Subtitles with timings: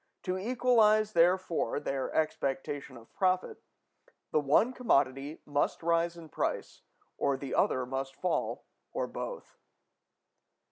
[0.23, 3.61] To equalize, therefore, their expectation of profit,
[4.31, 6.81] the one commodity must rise in price,
[7.19, 9.59] or the other must fall, or both.